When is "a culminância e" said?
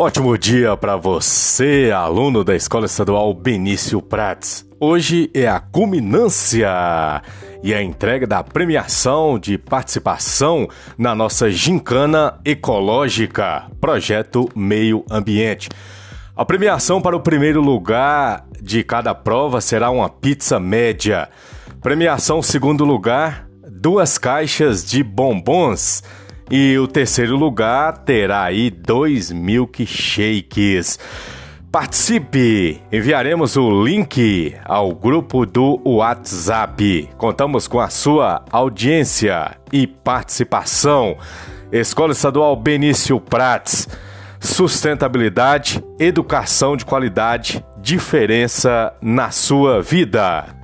5.48-7.74